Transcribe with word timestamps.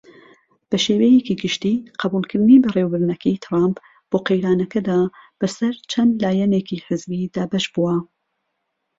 بەشێوەیەکی 0.69 1.39
گشتی 1.41 1.75
قبوڵکردنی 2.01 2.61
بەڕێوبردنەکەی 2.63 3.41
تڕامپ 3.43 3.77
بۆ 4.09 4.17
قەیرانەکەدا 4.27 5.01
بە 5.39 5.47
سەر 5.57 5.73
چەند 5.91 6.11
لایەنێکی 6.23 6.83
حزبی 6.87 7.31
دابەش 7.35 7.65
بووە. 7.73 7.95